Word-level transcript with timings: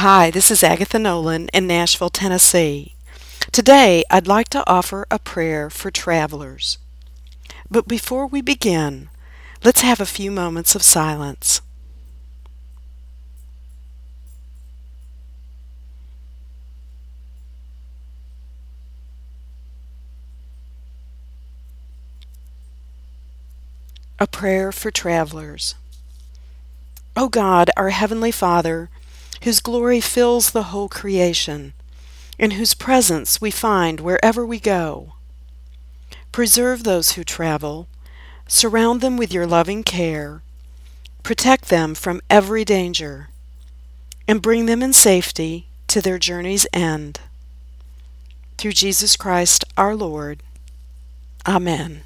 Hi, 0.00 0.30
this 0.30 0.50
is 0.50 0.62
Agatha 0.62 0.98
Nolan 0.98 1.48
in 1.54 1.66
Nashville, 1.66 2.10
Tennessee. 2.10 2.94
Today, 3.50 4.04
I'd 4.10 4.26
like 4.26 4.50
to 4.50 4.62
offer 4.68 5.06
a 5.10 5.18
prayer 5.18 5.70
for 5.70 5.90
travelers. 5.90 6.76
But 7.70 7.88
before 7.88 8.26
we 8.26 8.42
begin, 8.42 9.08
let's 9.64 9.80
have 9.80 9.98
a 9.98 10.04
few 10.04 10.30
moments 10.30 10.74
of 10.74 10.82
silence. 10.82 11.62
A 24.18 24.26
prayer 24.26 24.72
for 24.72 24.90
travelers. 24.90 25.74
O 27.16 27.30
God, 27.30 27.70
our 27.78 27.88
Heavenly 27.88 28.30
Father, 28.30 28.90
whose 29.42 29.60
glory 29.60 30.00
fills 30.00 30.50
the 30.50 30.64
whole 30.64 30.88
creation, 30.88 31.72
in 32.38 32.52
whose 32.52 32.74
presence 32.74 33.40
we 33.40 33.50
find 33.50 34.00
wherever 34.00 34.44
we 34.44 34.60
go. 34.60 35.14
Preserve 36.32 36.84
those 36.84 37.12
who 37.12 37.24
travel, 37.24 37.88
surround 38.46 39.00
them 39.00 39.16
with 39.16 39.32
your 39.32 39.46
loving 39.46 39.82
care, 39.82 40.42
protect 41.22 41.68
them 41.68 41.94
from 41.94 42.20
every 42.28 42.64
danger, 42.64 43.30
and 44.28 44.42
bring 44.42 44.66
them 44.66 44.82
in 44.82 44.92
safety 44.92 45.66
to 45.88 46.00
their 46.00 46.18
journey's 46.18 46.66
end. 46.72 47.20
Through 48.58 48.72
Jesus 48.72 49.16
Christ 49.16 49.64
our 49.76 49.94
Lord. 49.94 50.42
Amen. 51.46 52.02